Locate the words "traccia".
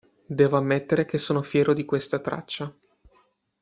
2.17-2.73